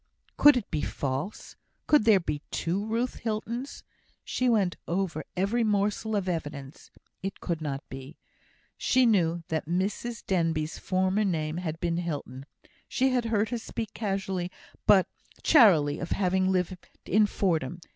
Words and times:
Could 0.35 0.57
it 0.57 0.71
be 0.71 0.81
false? 0.81 1.55
Could 1.85 2.05
there 2.05 2.19
be 2.19 2.41
two 2.49 2.83
Ruth 2.87 3.17
Hiltons? 3.17 3.83
She 4.23 4.49
went 4.49 4.75
over 4.87 5.23
every 5.37 5.63
morsel 5.63 6.15
of 6.15 6.27
evidence. 6.27 6.89
It 7.21 7.39
could 7.39 7.61
not 7.61 7.87
be. 7.87 8.17
She 8.79 9.05
knew 9.05 9.43
that 9.49 9.67
Mrs 9.67 10.25
Denbigh's 10.25 10.79
former 10.79 11.23
name 11.23 11.57
had 11.57 11.79
been 11.79 11.97
Hilton. 11.97 12.47
She 12.87 13.09
had 13.09 13.25
heard 13.25 13.49
her 13.49 13.59
speak 13.59 13.93
casually, 13.93 14.49
but 14.87 15.07
charily, 15.43 15.99
of 15.99 16.13
having 16.13 16.47
lived 16.51 16.89
in 17.05 17.27
Fordham. 17.27 17.79